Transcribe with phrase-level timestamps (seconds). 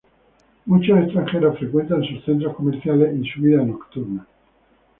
[0.65, 4.25] Muchos extranjeros frecuentan sus centros comerciales y su vida nocturna.